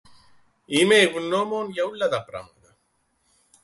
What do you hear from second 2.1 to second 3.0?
πράματα